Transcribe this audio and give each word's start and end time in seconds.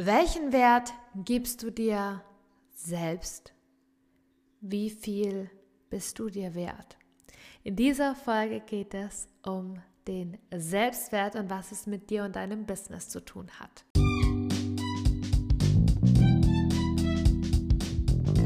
Welchen 0.00 0.52
Wert 0.52 0.92
gibst 1.24 1.64
du 1.64 1.72
dir 1.72 2.22
selbst? 2.72 3.52
Wie 4.60 4.90
viel 4.90 5.50
bist 5.90 6.20
du 6.20 6.30
dir 6.30 6.54
wert? 6.54 6.96
In 7.64 7.74
dieser 7.74 8.14
Folge 8.14 8.60
geht 8.60 8.94
es 8.94 9.26
um 9.44 9.74
den 10.06 10.38
Selbstwert 10.54 11.34
und 11.34 11.50
was 11.50 11.72
es 11.72 11.88
mit 11.88 12.10
dir 12.10 12.22
und 12.22 12.36
deinem 12.36 12.64
Business 12.64 13.08
zu 13.08 13.18
tun 13.24 13.48
hat. 13.58 13.84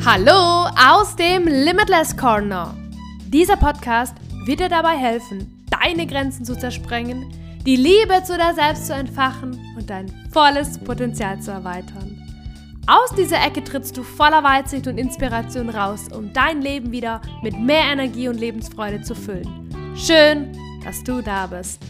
Hallo 0.06 0.70
aus 0.80 1.14
dem 1.16 1.46
Limitless 1.46 2.16
Corner. 2.16 2.74
Dieser 3.26 3.58
Podcast 3.58 4.14
wird 4.46 4.60
dir 4.60 4.70
dabei 4.70 4.96
helfen, 4.96 5.66
deine 5.68 6.06
Grenzen 6.06 6.46
zu 6.46 6.58
zersprengen, 6.58 7.30
die 7.64 7.76
Liebe 7.76 8.24
zu 8.24 8.36
dir 8.36 8.54
selbst 8.54 8.88
zu 8.88 8.92
entfachen 8.92 9.52
und 9.76 9.88
dein 9.88 10.08
volles 10.32 10.78
Potenzial 10.78 11.40
zu 11.40 11.52
erweitern. 11.52 12.18
Aus 12.88 13.14
dieser 13.14 13.40
Ecke 13.40 13.62
trittst 13.62 13.96
du 13.96 14.02
voller 14.02 14.42
Weitsicht 14.42 14.88
und 14.88 14.98
Inspiration 14.98 15.68
raus, 15.68 16.08
um 16.12 16.32
dein 16.32 16.60
Leben 16.60 16.90
wieder 16.90 17.22
mit 17.40 17.56
mehr 17.56 17.84
Energie 17.92 18.28
und 18.28 18.40
Lebensfreude 18.40 19.02
zu 19.02 19.14
füllen. 19.14 19.70
Schön, 19.94 20.50
dass 20.84 21.04
du 21.04 21.22
da 21.22 21.46
bist. 21.46 21.80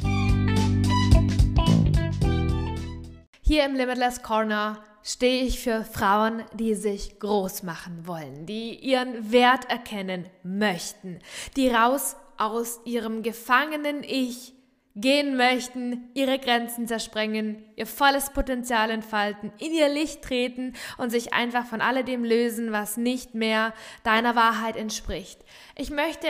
Hier 3.40 3.64
im 3.64 3.74
Limitless 3.74 4.22
Corner 4.22 4.78
stehe 5.02 5.44
ich 5.44 5.58
für 5.60 5.84
Frauen, 5.84 6.42
die 6.52 6.74
sich 6.74 7.18
groß 7.18 7.62
machen 7.62 8.06
wollen, 8.06 8.44
die 8.44 8.74
ihren 8.74 9.32
Wert 9.32 9.70
erkennen 9.70 10.26
möchten, 10.42 11.20
die 11.56 11.68
raus 11.68 12.16
aus 12.36 12.80
ihrem 12.84 13.22
gefangenen 13.22 14.02
Ich 14.02 14.52
gehen 14.94 15.36
möchten, 15.36 16.10
ihre 16.14 16.38
Grenzen 16.38 16.86
zersprengen, 16.86 17.64
ihr 17.76 17.86
volles 17.86 18.30
Potenzial 18.30 18.90
entfalten, 18.90 19.52
in 19.58 19.72
ihr 19.72 19.88
Licht 19.88 20.22
treten 20.22 20.74
und 20.98 21.10
sich 21.10 21.32
einfach 21.32 21.66
von 21.66 21.80
alledem 21.80 22.24
lösen, 22.24 22.72
was 22.72 22.96
nicht 22.96 23.34
mehr 23.34 23.72
deiner 24.02 24.36
Wahrheit 24.36 24.76
entspricht. 24.76 25.40
Ich 25.76 25.90
möchte 25.90 26.26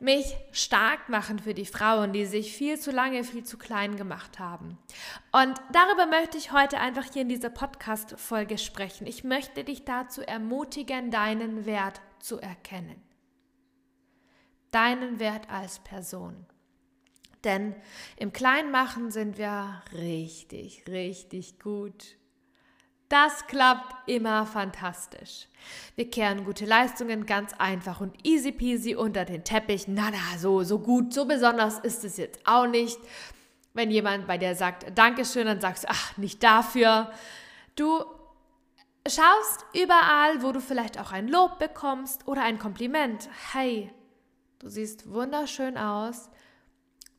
mich 0.00 0.34
stark 0.50 1.10
machen 1.10 1.38
für 1.38 1.52
die 1.52 1.66
Frauen, 1.66 2.12
die 2.12 2.24
sich 2.24 2.52
viel 2.54 2.80
zu 2.80 2.90
lange, 2.90 3.22
viel 3.22 3.44
zu 3.44 3.58
klein 3.58 3.96
gemacht 3.96 4.38
haben. 4.38 4.78
Und 5.30 5.60
darüber 5.72 6.06
möchte 6.06 6.38
ich 6.38 6.52
heute 6.52 6.80
einfach 6.80 7.04
hier 7.12 7.22
in 7.22 7.28
dieser 7.28 7.50
Podcast-Folge 7.50 8.56
sprechen. 8.56 9.06
Ich 9.06 9.24
möchte 9.24 9.62
dich 9.62 9.84
dazu 9.84 10.22
ermutigen, 10.22 11.10
deinen 11.10 11.66
Wert 11.66 12.00
zu 12.18 12.40
erkennen. 12.40 13.00
Deinen 14.70 15.20
Wert 15.20 15.50
als 15.50 15.80
Person. 15.80 16.46
Denn 17.44 17.74
im 18.16 18.32
Kleinmachen 18.32 19.10
sind 19.10 19.38
wir 19.38 19.82
richtig, 19.92 20.84
richtig 20.88 21.58
gut. 21.58 22.16
Das 23.08 23.46
klappt 23.48 24.08
immer 24.08 24.46
fantastisch. 24.46 25.48
Wir 25.96 26.08
kehren 26.08 26.44
gute 26.44 26.64
Leistungen 26.64 27.26
ganz 27.26 27.52
einfach 27.58 28.00
und 28.00 28.14
easy 28.24 28.52
peasy 28.52 28.94
unter 28.94 29.24
den 29.24 29.42
Teppich. 29.42 29.88
Na, 29.88 30.10
na, 30.12 30.38
so, 30.38 30.62
so 30.62 30.78
gut, 30.78 31.12
so 31.12 31.24
besonders 31.24 31.80
ist 31.80 32.04
es 32.04 32.18
jetzt 32.18 32.38
auch 32.44 32.66
nicht. 32.66 33.00
Wenn 33.74 33.90
jemand 33.90 34.26
bei 34.28 34.38
dir 34.38 34.54
sagt, 34.54 34.96
Dankeschön, 34.96 35.46
dann 35.46 35.60
sagst 35.60 35.84
du, 35.84 35.88
ach, 35.90 36.16
nicht 36.18 36.42
dafür. 36.42 37.10
Du 37.74 38.04
schaust 39.08 39.64
überall, 39.74 40.42
wo 40.42 40.52
du 40.52 40.60
vielleicht 40.60 41.00
auch 41.00 41.10
ein 41.10 41.26
Lob 41.26 41.58
bekommst 41.58 42.28
oder 42.28 42.42
ein 42.42 42.60
Kompliment. 42.60 43.28
Hey, 43.52 43.90
du 44.60 44.68
siehst 44.68 45.10
wunderschön 45.10 45.76
aus 45.78 46.30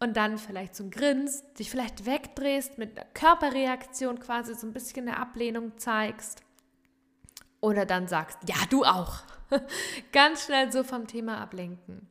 und 0.01 0.17
dann 0.17 0.39
vielleicht 0.39 0.75
so 0.75 0.89
grinst, 0.89 1.59
dich 1.59 1.69
vielleicht 1.69 2.07
wegdrehst, 2.07 2.79
mit 2.79 2.97
einer 2.97 3.07
Körperreaktion 3.13 4.19
quasi 4.19 4.55
so 4.55 4.65
ein 4.65 4.73
bisschen 4.73 5.07
eine 5.07 5.17
Ablehnung 5.17 5.77
zeigst. 5.77 6.41
Oder 7.61 7.85
dann 7.85 8.07
sagst, 8.07 8.39
ja, 8.47 8.55
du 8.71 8.83
auch. 8.83 9.21
Ganz 10.11 10.45
schnell 10.45 10.71
so 10.71 10.83
vom 10.83 11.05
Thema 11.05 11.39
ablenken. 11.39 12.07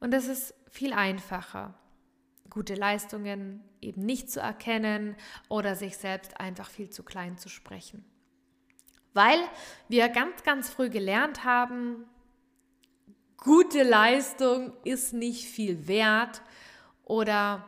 Und 0.00 0.10
das 0.10 0.26
ist 0.26 0.54
viel 0.72 0.92
einfacher, 0.92 1.74
gute 2.50 2.74
Leistungen 2.74 3.62
eben 3.80 4.04
nicht 4.04 4.28
zu 4.28 4.40
erkennen 4.40 5.14
oder 5.48 5.76
sich 5.76 5.96
selbst 5.96 6.40
einfach 6.40 6.68
viel 6.68 6.90
zu 6.90 7.04
klein 7.04 7.38
zu 7.38 7.48
sprechen. 7.48 8.04
Weil 9.14 9.38
wir 9.88 10.08
ganz, 10.08 10.42
ganz 10.42 10.68
früh 10.68 10.90
gelernt 10.90 11.44
haben, 11.44 12.06
gute 13.36 13.84
Leistung 13.84 14.72
ist 14.82 15.12
nicht 15.12 15.46
viel 15.46 15.86
wert 15.86 16.42
oder 17.04 17.64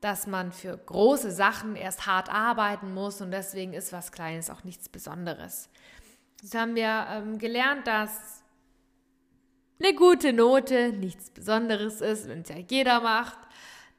dass 0.00 0.26
man 0.26 0.52
für 0.52 0.76
große 0.76 1.30
Sachen 1.30 1.74
erst 1.74 2.06
hart 2.06 2.32
arbeiten 2.32 2.94
muss 2.94 3.20
und 3.20 3.30
deswegen 3.30 3.72
ist 3.72 3.92
was 3.92 4.12
Kleines 4.12 4.50
auch 4.50 4.64
nichts 4.64 4.88
Besonderes. 4.88 5.68
Das 6.40 6.54
haben 6.54 6.76
wir 6.76 7.06
ähm, 7.10 7.38
gelernt, 7.38 7.86
dass 7.86 8.44
eine 9.80 9.94
gute 9.94 10.32
Note 10.32 10.92
nichts 10.92 11.30
Besonderes 11.30 12.00
ist, 12.00 12.28
wenn 12.28 12.42
es 12.42 12.48
ja 12.48 12.56
jeder 12.56 13.00
macht, 13.00 13.38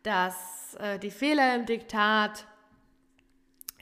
dass 0.04 0.76
äh, 0.80 1.00
die 1.00 1.12
Fehler 1.12 1.56
im 1.56 1.66
Diktat, 1.66 2.46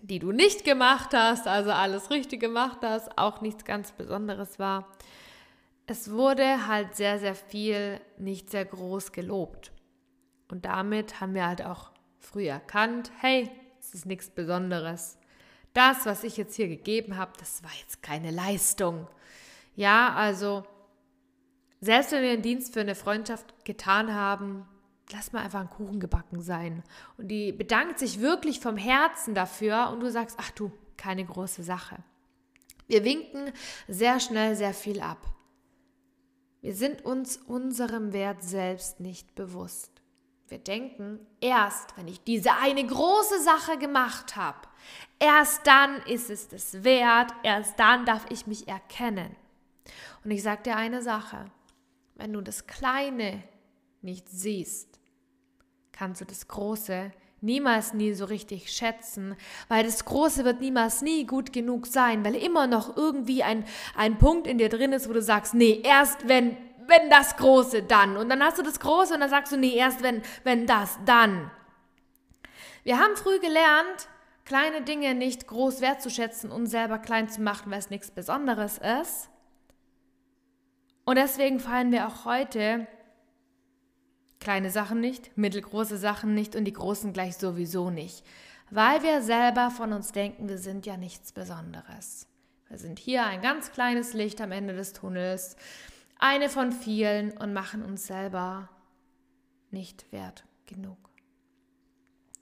die 0.01 0.19
du 0.19 0.31
nicht 0.31 0.63
gemacht 0.63 1.13
hast, 1.13 1.47
also 1.47 1.72
alles 1.72 2.09
richtig 2.09 2.40
gemacht 2.40 2.79
hast, 2.81 3.17
auch 3.17 3.41
nichts 3.41 3.63
ganz 3.66 3.91
Besonderes 3.91 4.57
war. 4.57 4.88
Es 5.85 6.12
wurde 6.12 6.67
halt 6.67 6.96
sehr, 6.96 7.19
sehr 7.19 7.35
viel 7.35 8.01
nicht 8.17 8.50
sehr 8.50 8.66
groß 8.66 9.12
gelobt. 9.12 9.72
Und 10.50 10.66
damit 10.66 11.19
haben 11.19 11.34
wir 11.34 11.46
halt 11.46 11.63
auch 11.63 11.91
früh 12.19 12.47
erkannt, 12.47 13.12
hey, 13.19 13.50
es 13.80 13.94
ist 13.94 14.06
nichts 14.06 14.30
Besonderes. 14.30 15.18
Das, 15.74 16.06
was 16.06 16.24
ich 16.24 16.38
jetzt 16.38 16.56
hier 16.56 16.68
gegeben 16.68 17.18
habe, 17.18 17.31
das 17.40 17.63
war 17.63 17.72
jetzt 17.80 18.02
keine 18.02 18.31
Leistung. 18.31 19.08
Ja, 19.75 20.13
also 20.13 20.63
selbst 21.81 22.12
wenn 22.12 22.24
wir 22.24 22.31
einen 22.31 22.41
Dienst 22.41 22.74
für 22.74 22.81
eine 22.81 22.96
Freundschaft 22.96 23.66
getan 23.66 24.13
haben, 24.13 24.68
lass 25.12 25.31
mal 25.31 25.44
einfach 25.44 25.59
einen 25.59 25.69
Kuchen 25.69 26.00
gebacken 26.00 26.41
sein. 26.41 26.84
Und 27.18 27.28
die 27.28 27.52
bedankt 27.52 28.00
sich 28.00 28.19
wirklich 28.19 28.59
vom 28.59 28.78
Herzen 28.78 29.35
dafür 29.35 29.90
und 29.91 30.00
du 30.00 30.09
sagst, 30.09 30.38
ach 30.40 30.52
du, 30.52 30.72
keine 30.97 31.24
große 31.25 31.64
Sache. 31.64 31.97
Wir 32.88 33.03
winken 33.03 33.52
sehr 33.88 34.19
schnell 34.19 34.56
sehr 34.56 34.74
viel 34.74 35.02
ab. 35.02 35.19
Wir 36.62 36.74
sind 36.74 37.06
uns 37.06 37.38
unserem 37.38 38.14
Wert 38.14 38.44
selbst 38.44 39.00
nicht 39.00 39.35
bewusst. 39.35 39.97
Wir 40.50 40.59
denken, 40.59 41.19
erst 41.41 41.97
wenn 41.97 42.08
ich 42.08 42.24
diese 42.24 42.53
eine 42.53 42.85
große 42.85 43.41
Sache 43.41 43.78
gemacht 43.78 44.35
habe, 44.35 44.59
erst 45.19 45.68
dann 45.68 46.02
ist 46.03 46.30
es 46.30 46.47
das 46.47 46.84
wert, 46.84 47.34
erst 47.44 47.78
dann 47.80 48.06
darf 48.06 48.25
ich 48.30 48.47
mich 48.47 48.68
erkennen. 48.68 49.35
Und 50.24 50.31
ich 50.31 50.44
sage 50.44 50.63
dir 50.63 50.75
eine 50.78 51.02
Sache, 51.02 51.46
wenn 52.16 52.34
du 52.34 52.41
das 52.41 52.66
Kleine 52.66 53.44
nicht 54.02 54.30
siehst, 54.30 55.00
kannst 55.91 56.22
du 56.22 56.25
das 56.25 56.47
Große 56.47 57.12
niemals 57.41 57.94
nie 57.94 58.14
so 58.14 58.25
richtig 58.25 58.72
schätzen, 58.72 59.35
weil 59.68 59.84
das 59.84 60.06
Große 60.06 60.44
wird 60.44 60.62
niemals 60.62 61.02
nie 61.02 61.25
gut 61.25 61.53
genug 61.53 61.88
sein, 61.88 62.25
weil 62.25 62.35
immer 62.35 62.68
noch 62.68 62.97
irgendwie 62.97 63.44
ein, 63.44 63.64
ein 63.96 64.18
Punkt 64.18 64.47
in 64.47 64.58
dir 64.58 64.69
drin 64.69 64.91
ist, 64.91 65.08
wo 65.08 65.14
du 65.14 65.22
sagst, 65.22 65.53
nee, 65.53 65.81
erst 65.84 66.28
wenn 66.28 66.58
wenn 66.87 67.09
das 67.09 67.37
Große, 67.37 67.83
dann. 67.83 68.17
Und 68.17 68.29
dann 68.29 68.43
hast 68.43 68.57
du 68.57 68.63
das 68.63 68.79
Große 68.79 69.13
und 69.13 69.19
dann 69.19 69.29
sagst 69.29 69.51
du, 69.51 69.57
nee, 69.57 69.75
erst 69.75 70.03
wenn, 70.03 70.21
wenn 70.43 70.65
das, 70.65 70.97
dann. 71.05 71.51
Wir 72.83 72.99
haben 72.99 73.15
früh 73.15 73.39
gelernt, 73.39 74.07
kleine 74.45 74.81
Dinge 74.81 75.13
nicht 75.13 75.47
groß 75.47 75.81
wertzuschätzen 75.81 76.51
und 76.51 76.67
selber 76.67 76.99
klein 76.99 77.29
zu 77.29 77.41
machen, 77.41 77.71
weil 77.71 77.79
es 77.79 77.89
nichts 77.89 78.11
Besonderes 78.11 78.77
ist. 78.77 79.29
Und 81.03 81.17
deswegen 81.17 81.59
fallen 81.59 81.91
wir 81.91 82.07
auch 82.07 82.25
heute 82.25 82.87
kleine 84.39 84.69
Sachen 84.69 84.99
nicht, 84.99 85.37
mittelgroße 85.37 85.97
Sachen 85.97 86.33
nicht 86.33 86.55
und 86.55 86.65
die 86.65 86.73
großen 86.73 87.11
gleich 87.13 87.37
sowieso 87.37 87.89
nicht. 87.89 88.25
Weil 88.69 89.01
wir 89.03 89.21
selber 89.21 89.71
von 89.71 89.93
uns 89.93 90.11
denken, 90.11 90.49
wir 90.49 90.57
sind 90.57 90.85
ja 90.85 90.97
nichts 90.97 91.31
Besonderes. 91.31 92.28
Wir 92.69 92.78
sind 92.78 92.99
hier 92.99 93.25
ein 93.25 93.41
ganz 93.41 93.72
kleines 93.72 94.13
Licht 94.13 94.41
am 94.41 94.51
Ende 94.51 94.75
des 94.75 94.93
Tunnels 94.93 95.55
eine 96.19 96.49
von 96.49 96.72
vielen 96.72 97.37
und 97.37 97.53
machen 97.53 97.84
uns 97.84 98.08
selber 98.08 98.69
nicht 99.72 100.11
wert 100.11 100.46
genug. 100.66 100.97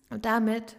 Und 0.10 0.26
damit 0.26 0.78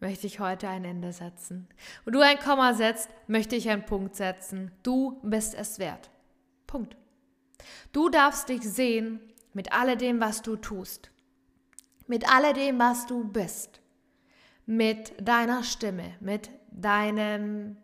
möchte 0.00 0.26
ich 0.26 0.40
heute 0.40 0.68
ein 0.68 0.84
Ende 0.84 1.12
setzen. 1.12 1.68
Wo 2.04 2.10
du 2.10 2.20
ein 2.20 2.38
Komma 2.38 2.74
setzt, 2.74 3.08
möchte 3.26 3.56
ich 3.56 3.70
einen 3.70 3.86
Punkt 3.86 4.16
setzen. 4.16 4.72
Du 4.82 5.20
bist 5.22 5.54
es 5.54 5.78
wert. 5.78 6.10
Punkt. 6.66 6.96
Du 7.92 8.08
darfst 8.08 8.48
dich 8.48 8.62
sehen 8.62 9.20
mit 9.52 9.72
alledem, 9.72 10.20
was 10.20 10.42
du 10.42 10.56
tust. 10.56 11.10
Mit 12.06 12.32
alledem, 12.32 12.78
was 12.78 13.06
du 13.06 13.24
bist. 13.24 13.80
Mit 14.66 15.14
deiner 15.20 15.62
Stimme, 15.62 16.14
mit 16.20 16.50
deinem 16.70 17.76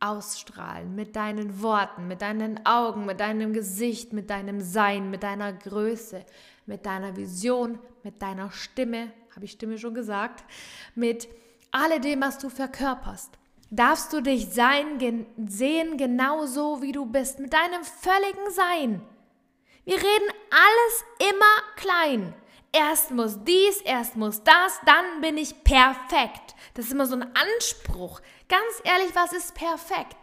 ausstrahlen, 0.00 0.94
mit 0.94 1.14
deinen 1.14 1.62
Worten, 1.62 2.08
mit 2.08 2.22
deinen 2.22 2.64
Augen, 2.66 3.06
mit 3.06 3.20
deinem 3.20 3.52
Gesicht, 3.52 4.12
mit 4.12 4.30
deinem 4.30 4.60
Sein, 4.60 5.10
mit 5.10 5.22
deiner 5.22 5.52
Größe, 5.52 6.24
mit 6.66 6.86
deiner 6.86 7.16
Vision, 7.16 7.78
mit 8.02 8.22
deiner 8.22 8.50
Stimme, 8.50 9.12
habe 9.34 9.44
ich 9.44 9.52
Stimme 9.52 9.78
schon 9.78 9.94
gesagt, 9.94 10.44
mit 10.94 11.28
alledem, 11.70 12.22
was 12.22 12.38
du 12.38 12.48
verkörperst. 12.48 13.38
darfst 13.70 14.12
du 14.12 14.20
dich 14.20 14.48
sein, 14.48 15.26
sehen 15.46 15.96
genauso, 15.96 16.82
wie 16.82 16.92
du 16.92 17.06
bist, 17.06 17.38
mit 17.38 17.52
deinem 17.52 17.84
völligen 17.84 18.50
Sein. 18.50 19.02
Wir 19.84 19.96
reden 19.96 20.32
alles 20.50 21.30
immer 21.30 21.74
klein. 21.76 22.34
Erst 22.72 23.10
muss 23.10 23.42
dies, 23.42 23.80
erst 23.82 24.16
muss 24.16 24.42
das, 24.44 24.80
dann 24.86 25.20
bin 25.20 25.36
ich 25.36 25.64
perfekt. 25.64 26.54
Das 26.74 26.86
ist 26.86 26.92
immer 26.92 27.06
so 27.06 27.16
ein 27.16 27.34
Anspruch. 27.34 28.20
Ganz 28.48 28.80
ehrlich, 28.84 29.14
was 29.14 29.32
ist 29.32 29.54
perfekt? 29.54 30.16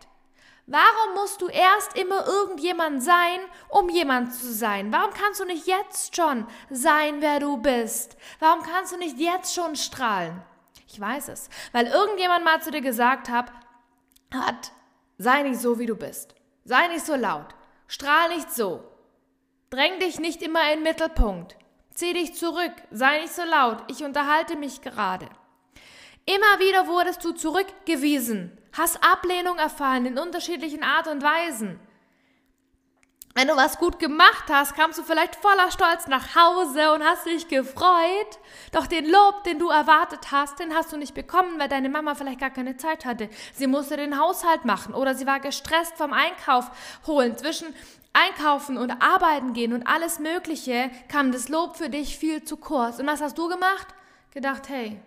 Warum 0.66 1.16
musst 1.16 1.42
du 1.42 1.48
erst 1.48 1.98
immer 1.98 2.26
irgendjemand 2.26 3.02
sein, 3.02 3.40
um 3.70 3.90
jemand 3.90 4.34
zu 4.34 4.52
sein? 4.52 4.92
Warum 4.92 5.14
kannst 5.14 5.40
du 5.40 5.46
nicht 5.46 5.66
jetzt 5.66 6.16
schon 6.16 6.46
sein, 6.70 7.22
wer 7.22 7.40
du 7.40 7.58
bist? 7.58 8.18
Warum 8.40 8.64
kannst 8.64 8.94
du 8.94 8.98
nicht 8.98 9.18
jetzt 9.18 9.54
schon 9.54 9.76
strahlen? 9.76 10.42
Ich 10.88 11.00
weiß 11.00 11.30
es, 11.30 11.50
weil 11.72 11.88
irgendjemand 11.88 12.44
mal 12.44 12.62
zu 12.62 12.72
dir 12.72 12.82
gesagt 12.82 13.30
hat, 13.30 13.52
hat, 14.34 14.72
sei 15.18 15.44
nicht 15.44 15.60
so, 15.60 15.80
wie 15.80 15.86
du 15.86 15.96
bist. 15.96 16.36
Sei 16.66 16.88
nicht 16.88 17.06
so 17.06 17.16
laut. 17.16 17.56
Strahl 17.88 18.30
nicht 18.30 18.52
so. 18.52 18.84
Dräng 19.70 20.00
dich 20.00 20.20
nicht 20.20 20.42
immer 20.42 20.64
in 20.72 20.80
den 20.80 20.84
Mittelpunkt. 20.84 21.56
Zieh 21.98 22.14
dich 22.14 22.36
zurück. 22.36 22.74
Sei 22.92 23.22
nicht 23.22 23.34
so 23.34 23.44
laut. 23.44 23.84
Ich 23.88 24.04
unterhalte 24.04 24.56
mich 24.56 24.82
gerade. 24.82 25.28
Immer 26.28 26.60
wieder 26.60 26.86
wurdest 26.86 27.26
du 27.26 27.32
zurückgewiesen, 27.32 28.56
hast 28.74 29.04
Ablehnung 29.04 29.58
erfahren 29.58 30.06
in 30.06 30.20
unterschiedlichen 30.20 30.84
Art 30.84 31.08
und 31.08 31.24
Weisen. 31.24 31.80
Wenn 33.34 33.48
du 33.48 33.56
was 33.56 33.80
gut 33.80 33.98
gemacht 33.98 34.44
hast, 34.48 34.76
kamst 34.76 35.00
du 35.00 35.04
vielleicht 35.04 35.38
voller 35.38 35.72
Stolz 35.72 36.08
nach 36.08 36.36
Hause 36.36 36.94
und 36.94 37.04
hast 37.04 37.26
dich 37.26 37.48
gefreut. 37.48 38.40
Doch 38.72 38.86
den 38.86 39.10
Lob, 39.10 39.44
den 39.46 39.58
du 39.58 39.70
erwartet 39.70 40.32
hast, 40.32 40.60
den 40.60 40.76
hast 40.76 40.92
du 40.92 40.98
nicht 40.98 41.16
bekommen, 41.16 41.58
weil 41.58 41.68
deine 41.68 41.90
Mama 41.90 42.14
vielleicht 42.14 42.40
gar 42.40 42.52
keine 42.52 42.78
Zeit 42.78 43.06
hatte. 43.06 43.28
Sie 43.54 43.66
musste 43.66 43.98
den 43.98 44.20
Haushalt 44.20 44.66
machen 44.66 44.94
oder 44.94 45.16
sie 45.16 45.26
war 45.26 45.40
gestresst 45.40 45.98
vom 45.98 46.14
Einkauf 46.14 46.70
holen. 47.08 47.38
Zwischen 47.38 47.74
Einkaufen 48.18 48.78
und 48.78 48.90
Arbeiten 49.02 49.54
gehen 49.54 49.74
und 49.74 49.86
alles 49.86 50.18
Mögliche 50.18 50.90
kam 51.08 51.32
das 51.32 51.50
Lob 51.50 51.76
für 51.76 51.90
dich 51.90 52.18
viel 52.18 52.44
zu 52.44 52.58
kurz. 52.58 53.00
Und 53.00 53.06
was 53.06 53.22
hast 53.22 53.38
du 53.38 53.48
gemacht? 53.48 53.88
Gedacht, 54.32 54.70
hey, 54.70 55.00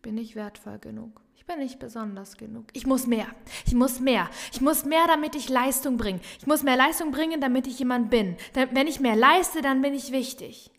bin 0.00 0.14
nicht 0.14 0.34
wertvoll 0.34 0.78
genug. 0.78 1.20
Ich 1.34 1.44
bin 1.44 1.58
nicht 1.58 1.78
besonders 1.78 2.38
genug. 2.38 2.66
Ich 2.72 2.86
muss 2.86 3.06
mehr. 3.06 3.28
Ich 3.66 3.74
muss 3.74 4.00
mehr. 4.00 4.30
Ich 4.50 4.60
muss 4.60 4.84
mehr, 4.84 5.06
damit 5.06 5.36
ich 5.36 5.48
Leistung 5.48 5.98
bringe. 5.98 6.20
Ich 6.38 6.46
muss 6.46 6.62
mehr 6.62 6.76
Leistung 6.76 7.10
bringen, 7.10 7.40
damit 7.40 7.66
ich 7.66 7.78
jemand 7.78 8.08
bin. 8.08 8.36
Wenn 8.54 8.86
ich 8.86 8.98
mehr 8.98 9.14
leiste, 9.14 9.60
dann 9.60 9.82
bin 9.82 9.92
ich 9.92 10.10
wichtig. 10.10 10.70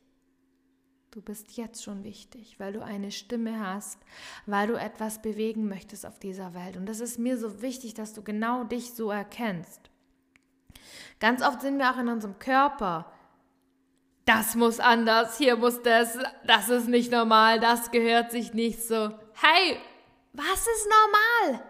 Du 1.11 1.21
bist 1.21 1.55
jetzt 1.55 1.83
schon 1.83 2.03
wichtig, 2.03 2.59
weil 2.59 2.73
du 2.73 2.83
eine 2.83 3.11
Stimme 3.11 3.59
hast, 3.59 3.99
weil 4.45 4.67
du 4.67 4.73
etwas 4.73 5.21
bewegen 5.21 5.67
möchtest 5.67 6.05
auf 6.05 6.19
dieser 6.19 6.53
Welt. 6.53 6.77
Und 6.77 6.87
das 6.87 6.99
ist 6.99 7.19
mir 7.19 7.37
so 7.37 7.61
wichtig, 7.61 7.93
dass 7.93 8.13
du 8.13 8.23
genau 8.23 8.63
dich 8.63 8.93
so 8.93 9.11
erkennst. 9.11 9.89
Ganz 11.19 11.41
oft 11.41 11.61
sind 11.61 11.77
wir 11.77 11.91
auch 11.91 11.97
in 11.97 12.09
unserem 12.09 12.37
Körper 12.39 13.11
das 14.27 14.55
muss 14.55 14.81
anders, 14.81 15.37
hier 15.37 15.55
muss 15.55 15.81
das, 15.81 16.17
das 16.45 16.67
ist 16.67 16.89
nicht 16.89 17.11
normal, 17.11 17.61
das 17.61 17.91
gehört 17.91 18.29
sich 18.29 18.53
nicht 18.53 18.83
so. 18.83 19.09
Hey, 19.33 19.79
was 20.33 20.67
ist 20.67 20.89
normal? 20.89 21.63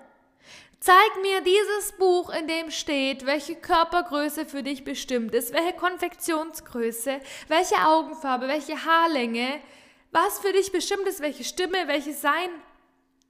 Zeig 0.80 1.22
mir 1.22 1.42
dieses 1.42 1.92
Buch, 2.00 2.32
in 2.32 2.48
dem 2.48 2.72
steht, 2.72 3.28
welche 3.28 3.56
Körpergröße 3.56 4.46
für 4.48 4.64
dich 4.64 4.84
bestimmt 4.84 5.36
ist, 5.36 5.54
welche 5.54 5.74
Konfektionsgröße, 5.74 7.20
welche 7.48 7.76
Augenfarbe, 7.76 8.48
welche 8.48 8.84
Haarlänge, 8.86 9.60
was 10.12 10.40
für 10.40 10.52
dich 10.52 10.72
bestimmt 10.72 11.08
ist, 11.08 11.22
welche 11.22 11.44
Stimme, 11.44 11.88
welches 11.88 12.22
Sein. 12.22 12.50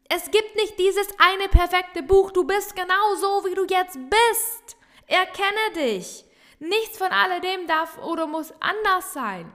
Es 0.08 0.32
gibt 0.32 0.56
nicht 0.56 0.80
dieses 0.80 1.08
eine 1.18 1.50
perfekte 1.50 2.02
Buch, 2.02 2.32
du 2.32 2.46
bist 2.46 2.78
genau 2.78 3.16
so, 3.16 3.44
wie 3.46 3.56
du 3.56 3.66
jetzt 3.66 3.98
bist. 4.10 4.78
Erkenne 5.08 5.74
dich. 5.76 6.26
Nichts 6.60 6.98
von 6.98 7.12
alledem 7.12 7.68
darf 7.68 7.98
oder 8.00 8.28
muss 8.28 8.54
anders 8.60 9.14
sein. 9.14 9.52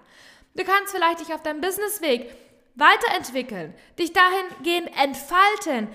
Du 0.55 0.65
kannst 0.65 0.95
vielleicht 0.95 1.21
dich 1.21 1.33
auf 1.33 1.43
deinem 1.43 1.61
Businessweg 1.61 2.35
weiterentwickeln, 2.75 3.75
dich 3.99 4.13
dahingehend 4.13 4.91
entfalten, 4.99 5.89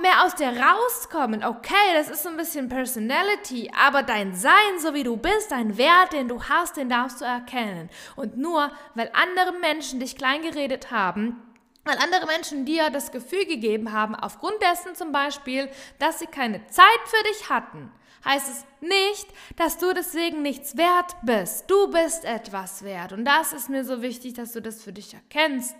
mehr 0.00 0.24
aus 0.24 0.34
dir 0.34 0.48
rauskommen. 0.48 1.44
Okay, 1.44 1.74
das 1.94 2.08
ist 2.08 2.26
ein 2.26 2.36
bisschen 2.36 2.68
Personality, 2.68 3.70
aber 3.76 4.02
dein 4.02 4.34
Sein, 4.34 4.78
so 4.78 4.94
wie 4.94 5.02
du 5.02 5.16
bist, 5.16 5.50
dein 5.50 5.76
Wert, 5.76 6.12
den 6.12 6.28
du 6.28 6.42
hast, 6.44 6.76
den 6.76 6.88
darfst 6.88 7.20
du 7.20 7.24
erkennen. 7.24 7.90
Und 8.16 8.36
nur 8.36 8.70
weil 8.94 9.10
andere 9.12 9.52
Menschen 9.58 10.00
dich 10.00 10.16
kleingeredet 10.16 10.90
haben, 10.90 11.42
weil 11.84 11.98
andere 11.98 12.26
Menschen 12.26 12.64
dir 12.64 12.90
das 12.90 13.12
Gefühl 13.12 13.44
gegeben 13.44 13.92
haben, 13.92 14.14
aufgrund 14.14 14.60
dessen 14.62 14.94
zum 14.94 15.12
Beispiel, 15.12 15.68
dass 15.98 16.18
sie 16.18 16.26
keine 16.26 16.66
Zeit 16.68 16.86
für 17.04 17.22
dich 17.24 17.50
hatten, 17.50 17.92
heißt 18.24 18.48
es 18.48 18.64
nicht, 18.80 19.28
dass 19.56 19.78
du 19.78 19.92
deswegen 19.92 20.42
nichts 20.42 20.76
wert 20.76 21.16
bist. 21.22 21.70
Du 21.70 21.90
bist 21.90 22.24
etwas 22.24 22.82
wert. 22.82 23.12
Und 23.12 23.24
das 23.24 23.52
ist 23.52 23.68
mir 23.68 23.84
so 23.84 24.02
wichtig, 24.02 24.34
dass 24.34 24.52
du 24.52 24.62
das 24.62 24.82
für 24.82 24.92
dich 24.92 25.14
erkennst. 25.14 25.76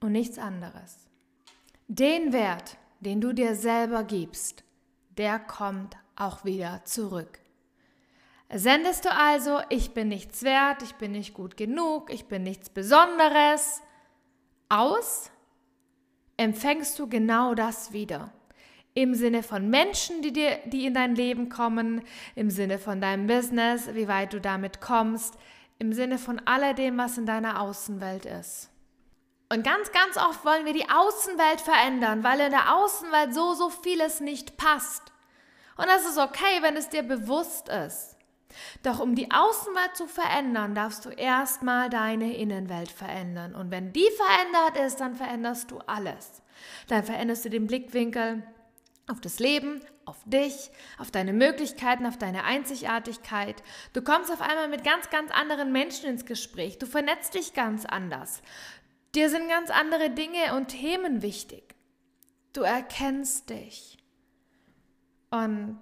Und 0.00 0.12
nichts 0.12 0.38
anderes. 0.38 1.06
Den 1.88 2.32
Wert, 2.32 2.76
den 3.00 3.20
du 3.20 3.32
dir 3.32 3.54
selber 3.54 4.04
gibst, 4.04 4.64
der 5.16 5.38
kommt 5.38 5.96
auch 6.16 6.44
wieder 6.44 6.82
zurück. 6.84 7.38
Sendest 8.52 9.04
du 9.04 9.10
also, 9.10 9.60
ich 9.68 9.92
bin 9.92 10.08
nichts 10.08 10.42
wert, 10.42 10.82
ich 10.82 10.94
bin 10.94 11.12
nicht 11.12 11.34
gut 11.34 11.56
genug, 11.56 12.12
ich 12.12 12.26
bin 12.26 12.42
nichts 12.42 12.68
Besonderes, 12.68 13.80
aus, 14.68 15.30
empfängst 16.36 16.98
du 16.98 17.08
genau 17.08 17.54
das 17.54 17.92
wieder 17.92 18.32
im 18.94 19.14
Sinne 19.14 19.42
von 19.42 19.68
Menschen, 19.68 20.22
die, 20.22 20.32
dir, 20.32 20.58
die 20.66 20.86
in 20.86 20.94
dein 20.94 21.16
Leben 21.16 21.48
kommen, 21.48 22.02
im 22.36 22.50
Sinne 22.50 22.78
von 22.78 23.00
deinem 23.00 23.26
Business, 23.26 23.92
wie 23.92 24.08
weit 24.08 24.32
du 24.32 24.40
damit 24.40 24.80
kommst, 24.80 25.34
im 25.78 25.92
Sinne 25.92 26.18
von 26.18 26.40
alledem, 26.46 26.96
was 26.96 27.18
in 27.18 27.26
deiner 27.26 27.60
Außenwelt 27.60 28.24
ist. 28.24 28.70
Und 29.52 29.64
ganz, 29.64 29.90
ganz 29.92 30.16
oft 30.16 30.44
wollen 30.44 30.64
wir 30.64 30.72
die 30.72 30.88
Außenwelt 30.88 31.60
verändern, 31.60 32.24
weil 32.24 32.40
in 32.40 32.50
der 32.50 32.74
Außenwelt 32.74 33.34
so, 33.34 33.54
so 33.54 33.68
vieles 33.68 34.20
nicht 34.20 34.56
passt. 34.56 35.02
Und 35.76 35.86
das 35.86 36.06
ist 36.06 36.18
okay, 36.18 36.62
wenn 36.62 36.76
es 36.76 36.88
dir 36.88 37.02
bewusst 37.02 37.68
ist. 37.68 38.16
Doch 38.84 39.00
um 39.00 39.16
die 39.16 39.32
Außenwelt 39.32 39.96
zu 39.96 40.06
verändern, 40.06 40.76
darfst 40.76 41.04
du 41.04 41.10
erstmal 41.10 41.90
deine 41.90 42.36
Innenwelt 42.36 42.90
verändern. 42.90 43.54
Und 43.56 43.72
wenn 43.72 43.92
die 43.92 44.08
verändert 44.16 44.86
ist, 44.86 45.00
dann 45.00 45.16
veränderst 45.16 45.72
du 45.72 45.78
alles. 45.86 46.42
Dann 46.86 47.02
veränderst 47.02 47.44
du 47.44 47.50
den 47.50 47.66
Blickwinkel, 47.66 48.44
auf 49.06 49.20
das 49.20 49.38
Leben, 49.38 49.80
auf 50.06 50.16
dich, 50.24 50.70
auf 50.98 51.10
deine 51.10 51.32
Möglichkeiten, 51.32 52.06
auf 52.06 52.18
deine 52.18 52.44
Einzigartigkeit. 52.44 53.62
Du 53.92 54.02
kommst 54.02 54.30
auf 54.30 54.40
einmal 54.40 54.68
mit 54.68 54.84
ganz, 54.84 55.10
ganz 55.10 55.30
anderen 55.30 55.72
Menschen 55.72 56.08
ins 56.08 56.24
Gespräch. 56.24 56.78
Du 56.78 56.86
vernetzt 56.86 57.34
dich 57.34 57.54
ganz 57.54 57.84
anders. 57.84 58.42
Dir 59.14 59.30
sind 59.30 59.48
ganz 59.48 59.70
andere 59.70 60.10
Dinge 60.10 60.56
und 60.56 60.68
Themen 60.68 61.22
wichtig. 61.22 61.74
Du 62.52 62.62
erkennst 62.62 63.50
dich. 63.50 63.98
Und 65.30 65.80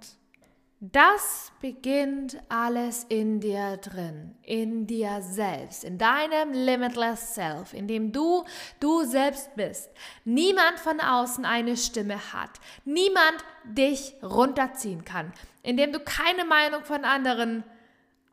das 0.91 1.53
beginnt 1.61 2.37
alles 2.49 3.05
in 3.07 3.39
dir 3.39 3.77
drin, 3.77 4.35
in 4.41 4.85
dir 4.85 5.21
selbst, 5.21 5.85
in 5.85 5.97
deinem 5.97 6.51
limitless 6.51 7.35
self, 7.35 7.73
in 7.73 7.87
dem 7.87 8.11
du 8.11 8.43
du 8.81 9.05
selbst 9.05 9.55
bist. 9.55 9.89
Niemand 10.25 10.77
von 10.79 10.99
außen 10.99 11.45
eine 11.45 11.77
Stimme 11.77 12.33
hat, 12.33 12.59
niemand 12.83 13.45
dich 13.63 14.13
runterziehen 14.21 15.05
kann, 15.05 15.31
in 15.61 15.77
dem 15.77 15.93
du 15.93 16.01
keine 16.01 16.43
Meinung 16.43 16.83
von 16.83 17.05
anderen 17.05 17.63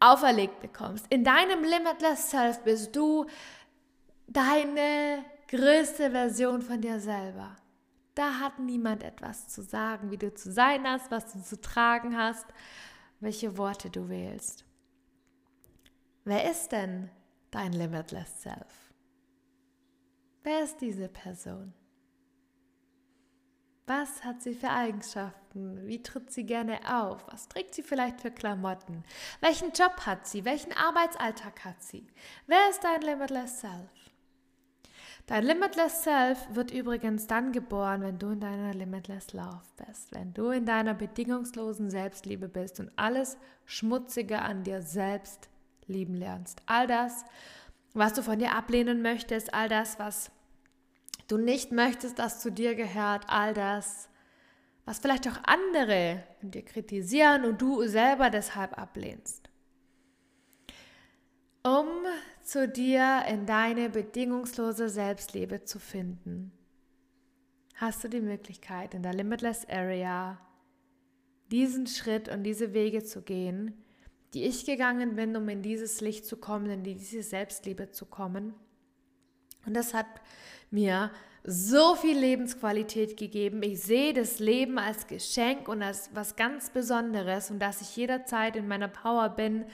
auferlegt 0.00 0.58
bekommst. 0.58 1.06
In 1.08 1.22
deinem 1.22 1.62
limitless 1.62 2.30
self 2.30 2.64
bist 2.64 2.96
du 2.96 3.26
deine 4.26 5.24
größte 5.46 6.10
Version 6.10 6.62
von 6.62 6.80
dir 6.80 6.98
selber. 6.98 7.59
Da 8.20 8.38
hat 8.38 8.58
niemand 8.58 9.02
etwas 9.02 9.48
zu 9.48 9.62
sagen, 9.62 10.10
wie 10.10 10.18
du 10.18 10.34
zu 10.34 10.52
sein 10.52 10.86
hast, 10.86 11.10
was 11.10 11.32
du 11.32 11.42
zu 11.42 11.58
tragen 11.58 12.18
hast, 12.18 12.44
welche 13.18 13.56
Worte 13.56 13.88
du 13.88 14.10
wählst. 14.10 14.66
Wer 16.24 16.50
ist 16.50 16.70
denn 16.70 17.08
dein 17.50 17.72
Limitless 17.72 18.42
Self? 18.42 18.92
Wer 20.42 20.64
ist 20.64 20.82
diese 20.82 21.08
Person? 21.08 21.72
Was 23.86 24.22
hat 24.22 24.42
sie 24.42 24.52
für 24.52 24.68
Eigenschaften? 24.68 25.86
Wie 25.86 26.02
tritt 26.02 26.30
sie 26.30 26.44
gerne 26.44 26.78
auf? 26.94 27.26
Was 27.32 27.48
trägt 27.48 27.74
sie 27.74 27.82
vielleicht 27.82 28.20
für 28.20 28.30
Klamotten? 28.30 29.02
Welchen 29.40 29.72
Job 29.72 29.98
hat 30.04 30.26
sie? 30.26 30.44
Welchen 30.44 30.74
Arbeitsalltag 30.74 31.64
hat 31.64 31.82
sie? 31.82 32.06
Wer 32.46 32.68
ist 32.68 32.84
dein 32.84 33.00
Limitless 33.00 33.60
Self? 33.60 34.09
Dein 35.30 35.44
Limitless 35.44 36.02
Self 36.02 36.48
wird 36.54 36.72
übrigens 36.72 37.28
dann 37.28 37.52
geboren, 37.52 38.02
wenn 38.02 38.18
du 38.18 38.30
in 38.30 38.40
deiner 38.40 38.74
Limitless 38.74 39.32
Love 39.32 39.62
bist, 39.76 40.12
wenn 40.12 40.34
du 40.34 40.50
in 40.50 40.66
deiner 40.66 40.92
bedingungslosen 40.92 41.88
Selbstliebe 41.88 42.48
bist 42.48 42.80
und 42.80 42.90
alles 42.96 43.38
Schmutzige 43.64 44.42
an 44.42 44.64
dir 44.64 44.82
selbst 44.82 45.48
lieben 45.86 46.14
lernst. 46.14 46.60
All 46.66 46.88
das, 46.88 47.24
was 47.94 48.12
du 48.12 48.24
von 48.24 48.40
dir 48.40 48.56
ablehnen 48.56 49.02
möchtest, 49.02 49.54
all 49.54 49.68
das, 49.68 50.00
was 50.00 50.32
du 51.28 51.38
nicht 51.38 51.70
möchtest, 51.70 52.18
dass 52.18 52.40
zu 52.40 52.50
dir 52.50 52.74
gehört, 52.74 53.22
all 53.28 53.54
das, 53.54 54.08
was 54.84 54.98
vielleicht 54.98 55.28
auch 55.28 55.38
andere 55.44 56.24
dir 56.42 56.64
kritisieren 56.64 57.44
und 57.44 57.62
du 57.62 57.86
selber 57.86 58.30
deshalb 58.30 58.76
ablehnst. 58.76 59.49
Um 61.62 61.88
zu 62.42 62.68
dir 62.68 63.24
in 63.28 63.44
deine 63.44 63.90
bedingungslose 63.90 64.88
Selbstliebe 64.88 65.62
zu 65.64 65.78
finden, 65.78 66.52
hast 67.74 68.02
du 68.02 68.08
die 68.08 68.22
Möglichkeit, 68.22 68.94
in 68.94 69.02
der 69.02 69.12
Limitless 69.12 69.68
Area 69.68 70.40
diesen 71.50 71.86
Schritt 71.86 72.30
und 72.30 72.44
diese 72.44 72.72
Wege 72.72 73.04
zu 73.04 73.20
gehen, 73.20 73.74
die 74.32 74.44
ich 74.44 74.64
gegangen 74.64 75.16
bin, 75.16 75.36
um 75.36 75.48
in 75.50 75.60
dieses 75.60 76.00
Licht 76.00 76.24
zu 76.24 76.38
kommen, 76.38 76.70
in 76.70 76.82
diese 76.82 77.22
Selbstliebe 77.22 77.90
zu 77.90 78.06
kommen. 78.06 78.54
Und 79.66 79.74
das 79.74 79.92
hat 79.92 80.06
mir 80.70 81.10
so 81.44 81.94
viel 81.94 82.18
Lebensqualität 82.18 83.18
gegeben. 83.18 83.62
Ich 83.62 83.82
sehe 83.82 84.14
das 84.14 84.38
Leben 84.38 84.78
als 84.78 85.06
Geschenk 85.06 85.68
und 85.68 85.82
als 85.82 86.10
was 86.14 86.36
ganz 86.36 86.70
Besonderes 86.70 87.50
und 87.50 87.58
dass 87.58 87.82
ich 87.82 87.96
jederzeit 87.96 88.56
in 88.56 88.68
meiner 88.68 88.88
Power 88.88 89.28
bin, 89.30 89.64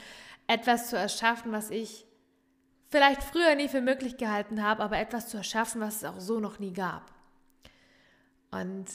etwas 0.47 0.89
zu 0.89 0.97
erschaffen, 0.97 1.51
was 1.51 1.69
ich 1.69 2.05
vielleicht 2.89 3.23
früher 3.23 3.55
nie 3.55 3.67
für 3.67 3.81
möglich 3.81 4.17
gehalten 4.17 4.63
habe, 4.63 4.83
aber 4.83 4.97
etwas 4.97 5.27
zu 5.27 5.37
erschaffen, 5.37 5.81
was 5.81 5.97
es 5.97 6.03
auch 6.05 6.19
so 6.19 6.39
noch 6.39 6.59
nie 6.59 6.73
gab. 6.73 7.11
Und 8.49 8.85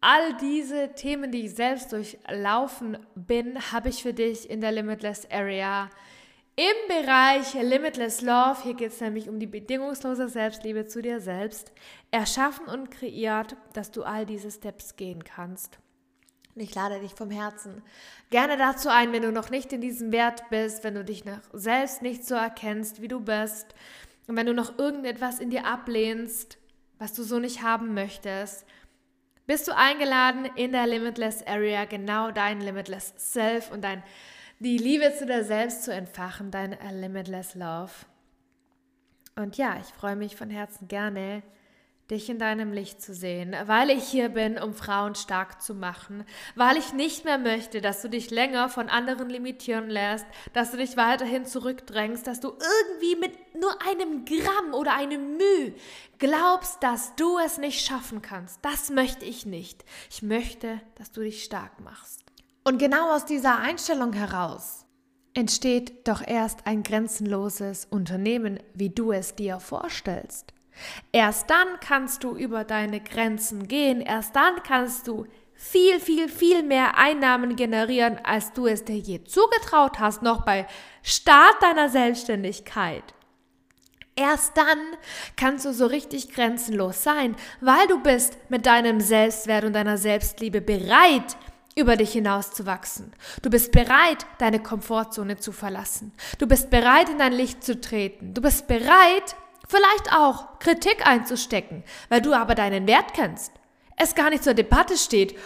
all 0.00 0.36
diese 0.36 0.94
Themen, 0.94 1.32
die 1.32 1.46
ich 1.46 1.54
selbst 1.54 1.92
durchlaufen 1.92 2.98
bin, 3.14 3.72
habe 3.72 3.88
ich 3.88 4.02
für 4.02 4.14
dich 4.14 4.48
in 4.48 4.60
der 4.60 4.72
Limitless 4.72 5.28
Area 5.30 5.90
im 6.58 6.88
Bereich 6.88 7.54
Limitless 7.54 8.20
Love, 8.20 8.64
hier 8.64 8.74
geht 8.74 8.90
es 8.90 9.00
nämlich 9.00 9.28
um 9.28 9.38
die 9.38 9.46
bedingungslose 9.46 10.28
Selbstliebe 10.28 10.86
zu 10.86 11.00
dir 11.00 11.20
selbst, 11.20 11.70
erschaffen 12.10 12.66
und 12.66 12.90
kreiert, 12.90 13.54
dass 13.74 13.92
du 13.92 14.02
all 14.02 14.26
diese 14.26 14.50
Steps 14.50 14.96
gehen 14.96 15.22
kannst. 15.22 15.78
Und 16.58 16.64
ich 16.64 16.74
lade 16.74 16.98
dich 16.98 17.14
vom 17.14 17.30
Herzen 17.30 17.84
gerne 18.30 18.56
dazu 18.56 18.88
ein, 18.88 19.12
wenn 19.12 19.22
du 19.22 19.30
noch 19.30 19.48
nicht 19.48 19.72
in 19.72 19.80
diesem 19.80 20.10
Wert 20.10 20.42
bist, 20.50 20.82
wenn 20.82 20.96
du 20.96 21.04
dich 21.04 21.24
noch 21.24 21.38
selbst 21.52 22.02
nicht 22.02 22.24
so 22.24 22.34
erkennst, 22.34 23.00
wie 23.00 23.06
du 23.06 23.20
bist, 23.20 23.76
und 24.26 24.34
wenn 24.34 24.46
du 24.46 24.54
noch 24.54 24.76
irgendetwas 24.76 25.38
in 25.38 25.50
dir 25.50 25.66
ablehnst, 25.66 26.58
was 26.98 27.14
du 27.14 27.22
so 27.22 27.38
nicht 27.38 27.62
haben 27.62 27.94
möchtest, 27.94 28.66
bist 29.46 29.68
du 29.68 29.76
eingeladen, 29.76 30.46
in 30.56 30.72
der 30.72 30.88
Limitless 30.88 31.46
Area 31.46 31.84
genau 31.84 32.32
dein 32.32 32.60
Limitless 32.60 33.14
Self 33.18 33.70
und 33.70 33.84
dein 33.84 34.02
die 34.58 34.78
Liebe 34.78 35.14
zu 35.16 35.26
dir 35.26 35.44
selbst 35.44 35.84
zu 35.84 35.92
entfachen, 35.92 36.50
dein 36.50 36.76
Limitless 36.90 37.54
Love. 37.54 37.92
Und 39.36 39.56
ja, 39.56 39.76
ich 39.80 39.94
freue 39.94 40.16
mich 40.16 40.34
von 40.34 40.50
Herzen 40.50 40.88
gerne, 40.88 41.44
dich 42.10 42.30
in 42.30 42.38
deinem 42.38 42.72
Licht 42.72 43.02
zu 43.02 43.12
sehen, 43.14 43.54
weil 43.66 43.90
ich 43.90 44.04
hier 44.04 44.30
bin, 44.30 44.58
um 44.58 44.72
Frauen 44.72 45.14
stark 45.14 45.60
zu 45.60 45.74
machen, 45.74 46.24
weil 46.54 46.76
ich 46.76 46.92
nicht 46.92 47.24
mehr 47.24 47.38
möchte, 47.38 47.80
dass 47.80 48.00
du 48.00 48.08
dich 48.08 48.30
länger 48.30 48.68
von 48.68 48.88
anderen 48.88 49.28
limitieren 49.28 49.90
lässt, 49.90 50.26
dass 50.54 50.70
du 50.70 50.78
dich 50.78 50.96
weiterhin 50.96 51.44
zurückdrängst, 51.44 52.26
dass 52.26 52.40
du 52.40 52.48
irgendwie 52.48 53.16
mit 53.16 53.54
nur 53.60 53.82
einem 53.86 54.24
Gramm 54.24 54.72
oder 54.72 54.94
einem 54.94 55.36
Mühe 55.36 55.74
glaubst, 56.18 56.82
dass 56.82 57.14
du 57.16 57.38
es 57.38 57.58
nicht 57.58 57.84
schaffen 57.84 58.22
kannst. 58.22 58.58
Das 58.62 58.90
möchte 58.90 59.24
ich 59.24 59.44
nicht. 59.44 59.84
Ich 60.10 60.22
möchte, 60.22 60.80
dass 60.94 61.12
du 61.12 61.20
dich 61.20 61.44
stark 61.44 61.80
machst. 61.80 62.24
Und 62.64 62.78
genau 62.78 63.14
aus 63.14 63.24
dieser 63.24 63.58
Einstellung 63.58 64.12
heraus 64.12 64.84
entsteht 65.34 66.08
doch 66.08 66.26
erst 66.26 66.66
ein 66.66 66.82
grenzenloses 66.82 67.86
Unternehmen, 67.90 68.58
wie 68.74 68.90
du 68.90 69.12
es 69.12 69.36
dir 69.36 69.60
vorstellst. 69.60 70.52
Erst 71.12 71.50
dann 71.50 71.66
kannst 71.80 72.24
du 72.24 72.36
über 72.36 72.64
deine 72.64 73.00
Grenzen 73.00 73.68
gehen, 73.68 74.00
erst 74.00 74.36
dann 74.36 74.62
kannst 74.62 75.08
du 75.08 75.26
viel, 75.54 75.98
viel, 75.98 76.28
viel 76.28 76.62
mehr 76.62 76.96
Einnahmen 76.96 77.56
generieren, 77.56 78.20
als 78.22 78.52
du 78.52 78.66
es 78.66 78.84
dir 78.84 78.96
je 78.96 79.24
zugetraut 79.24 79.98
hast, 79.98 80.22
noch 80.22 80.44
bei 80.44 80.66
Start 81.02 81.62
deiner 81.62 81.88
Selbstständigkeit. 81.88 83.02
Erst 84.14 84.56
dann 84.56 84.78
kannst 85.36 85.64
du 85.64 85.72
so 85.72 85.86
richtig 85.86 86.32
grenzenlos 86.32 87.02
sein, 87.02 87.36
weil 87.60 87.86
du 87.86 88.00
bist 88.02 88.36
mit 88.48 88.66
deinem 88.66 89.00
Selbstwert 89.00 89.64
und 89.64 89.74
deiner 89.74 89.96
Selbstliebe 89.96 90.60
bereit, 90.60 91.36
über 91.76 91.96
dich 91.96 92.12
hinaus 92.12 92.50
zu 92.50 92.66
wachsen. 92.66 93.12
Du 93.42 93.50
bist 93.50 93.70
bereit, 93.72 94.26
deine 94.38 94.60
Komfortzone 94.60 95.36
zu 95.36 95.52
verlassen. 95.52 96.12
Du 96.38 96.46
bist 96.46 96.70
bereit, 96.70 97.08
in 97.08 97.18
dein 97.18 97.32
Licht 97.32 97.62
zu 97.62 97.80
treten. 97.80 98.34
Du 98.34 98.42
bist 98.42 98.66
bereit, 98.66 99.36
vielleicht 99.68 100.12
auch 100.12 100.58
Kritik 100.58 101.06
einzustecken, 101.06 101.84
weil 102.08 102.20
du 102.20 102.32
aber 102.34 102.54
deinen 102.54 102.86
Wert 102.86 103.14
kennst. 103.14 103.52
Es 103.96 104.14
gar 104.14 104.30
nicht 104.30 104.44
zur 104.44 104.54
Debatte 104.54 104.96
steht, 104.96 105.36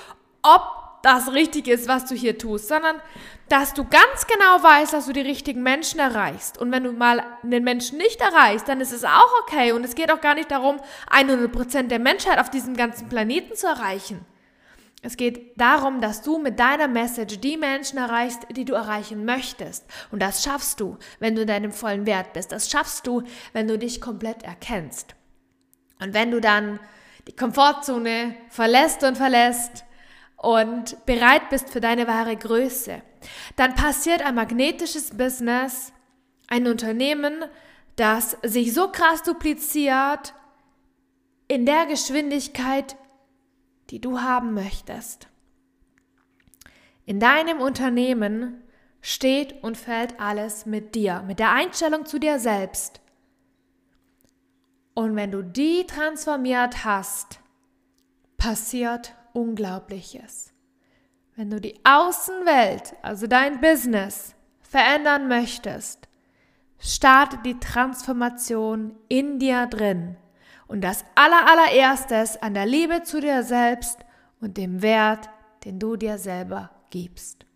ob 0.43 0.62
das 1.02 1.33
richtig 1.33 1.69
ist, 1.69 1.88
was 1.88 2.07
du 2.07 2.14
hier 2.14 2.38
tust, 2.38 2.69
sondern 2.69 3.00
dass 3.49 3.75
du 3.75 3.85
ganz 3.85 4.26
genau 4.26 4.62
weißt, 4.62 4.93
dass 4.93 5.07
du 5.07 5.12
die 5.12 5.21
richtigen 5.21 5.62
Menschen 5.62 6.00
erreichst. 6.00 6.59
Und 6.59 6.71
wenn 6.71 6.85
du 6.85 6.93
mal 6.93 7.23
einen 7.43 7.64
Menschen 7.64 7.99
nicht 7.99 8.21
erreichst, 8.21 8.69
dann 8.69 8.81
ist 8.81 8.93
es 8.93 9.05
auch 9.05 9.33
okay. 9.43 9.73
Und 9.73 9.85
es 9.85 9.95
geht 9.95 10.12
auch 10.12 10.21
gar 10.21 10.35
nicht 10.35 10.50
darum, 10.50 10.79
100% 11.11 11.88
der 11.88 11.99
Menschheit 11.99 12.38
auf 12.38 12.50
diesem 12.50 12.76
ganzen 12.76 13.09
Planeten 13.09 13.55
zu 13.57 13.67
erreichen. 13.67 14.25
Es 15.04 15.16
geht 15.16 15.61
darum, 15.61 16.00
dass 16.00 16.23
du 16.23 16.38
mit 16.38 16.61
deiner 16.61 16.87
Message 16.87 17.40
die 17.40 17.56
Menschen 17.56 17.99
erreichst, 17.99 18.47
die 18.52 18.64
du 18.64 18.75
erreichen 18.75 19.25
möchtest. 19.25 19.85
Und 20.12 20.23
das 20.23 20.44
schaffst 20.44 20.78
du, 20.78 20.97
wenn 21.18 21.35
du 21.35 21.42
in 21.42 21.49
deinem 21.49 21.73
vollen 21.73 22.06
Wert 22.06 22.32
bist. 22.32 22.52
Das 22.52 22.71
schaffst 22.71 23.09
du, 23.09 23.25
wenn 23.52 23.66
du 23.66 23.76
dich 23.76 24.00
komplett 24.00 24.44
erkennst. 24.44 25.16
Und 26.00 26.14
wenn 26.14 26.30
du 26.30 26.40
dann 26.40 26.78
die 27.26 27.35
Komfortzone 27.35 28.37
verlässt 28.49 29.02
und 29.02 29.16
verlässt 29.16 29.85
und 30.37 31.04
bereit 31.04 31.50
bist 31.50 31.71
für 31.71 31.80
deine 31.80 32.06
wahre 32.06 32.37
Größe, 32.37 33.02
dann 33.56 33.75
passiert 33.75 34.23
ein 34.23 34.37
magnetisches 34.37 35.16
Business, 35.16 35.92
ein 36.47 36.68
Unternehmen, 36.68 37.44
das 37.97 38.37
sich 38.42 38.73
so 38.73 38.88
krass 38.88 39.25
dupliziert 39.25 40.35
in 41.49 41.66
der 41.66 41.87
Geschwindigkeit, 41.87 42.97
die 43.92 44.00
du 44.00 44.20
haben 44.20 44.54
möchtest. 44.54 45.28
In 47.04 47.20
deinem 47.20 47.61
Unternehmen 47.61 48.62
steht 49.02 49.62
und 49.62 49.76
fällt 49.76 50.18
alles 50.18 50.64
mit 50.64 50.94
dir, 50.94 51.22
mit 51.26 51.38
der 51.38 51.52
Einstellung 51.52 52.06
zu 52.06 52.18
dir 52.18 52.38
selbst. 52.38 53.02
Und 54.94 55.14
wenn 55.14 55.30
du 55.30 55.42
die 55.42 55.87
transformiert 55.87 56.84
hast, 56.84 57.40
passiert 58.38 59.14
Unglaubliches. 59.34 60.54
Wenn 61.37 61.50
du 61.50 61.61
die 61.61 61.78
Außenwelt, 61.84 62.94
also 63.02 63.26
dein 63.26 63.61
Business, 63.61 64.34
verändern 64.62 65.28
möchtest, 65.28 66.08
starte 66.78 67.38
die 67.44 67.58
Transformation 67.58 68.96
in 69.08 69.38
dir 69.38 69.66
drin. 69.66 70.16
Und 70.66 70.83
das 70.83 71.04
allerallererstes 71.14 72.40
an 72.40 72.54
der 72.54 72.66
Liebe 72.66 73.02
zu 73.02 73.21
dir 73.21 73.42
selbst 73.42 73.99
und 74.40 74.57
dem 74.57 74.83
Wert, 74.83 75.28
den 75.64 75.78
du 75.78 75.97
dir 75.97 76.19
selber 76.19 76.71
gibst. 76.90 77.47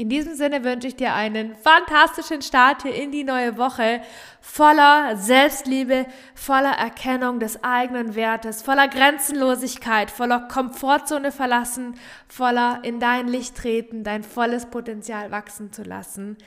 In 0.00 0.08
diesem 0.08 0.34
Sinne 0.34 0.64
wünsche 0.64 0.88
ich 0.88 0.96
dir 0.96 1.12
einen 1.12 1.54
fantastischen 1.54 2.40
Start 2.40 2.84
hier 2.84 2.94
in 2.94 3.12
die 3.12 3.22
neue 3.22 3.58
Woche, 3.58 4.00
voller 4.40 5.14
Selbstliebe, 5.18 6.06
voller 6.34 6.72
Erkennung 6.72 7.38
des 7.38 7.62
eigenen 7.62 8.14
Wertes, 8.14 8.62
voller 8.62 8.88
Grenzenlosigkeit, 8.88 10.10
voller 10.10 10.48
Komfortzone 10.48 11.32
verlassen, 11.32 11.96
voller 12.28 12.80
in 12.82 12.98
dein 12.98 13.28
Licht 13.28 13.58
treten, 13.58 14.02
dein 14.02 14.22
volles 14.22 14.70
Potenzial 14.70 15.30
wachsen 15.32 15.70
zu 15.70 15.82
lassen, 15.82 16.38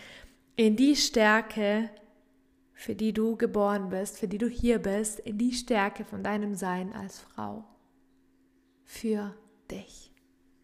in 0.56 0.76
die 0.76 0.96
Stärke, 0.96 1.92
für 2.84 2.96
die 2.96 3.14
du 3.14 3.38
geboren 3.38 3.88
bist, 3.88 4.18
für 4.18 4.28
die 4.28 4.38
du 4.38 4.50
hier 4.50 4.78
bist, 4.78 5.22
in 5.22 5.38
die 5.38 5.54
Stärke 5.54 6.04
von 6.04 6.22
deinem 6.22 6.54
Sein 6.54 6.92
als 6.92 7.22
Frau. 7.22 7.64
Für 8.84 9.34
dich. 9.72 10.03